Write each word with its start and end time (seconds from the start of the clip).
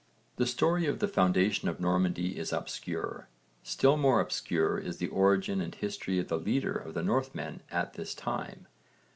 The 0.37 0.47
story 0.47 0.87
of 0.87 0.97
the 0.97 1.07
foundation 1.07 1.69
of 1.69 1.79
Normandy 1.79 2.35
is 2.35 2.51
obscure: 2.51 3.27
still 3.61 3.97
more 3.97 4.19
obscure 4.19 4.79
is 4.79 4.97
the 4.97 5.09
origin 5.09 5.61
and 5.61 5.75
history 5.75 6.17
of 6.17 6.27
the 6.27 6.39
leader 6.39 6.73
of 6.75 6.95
the 6.95 7.03
Northmen 7.03 7.61
at 7.69 7.93
this 7.93 8.15
time. 8.15 8.65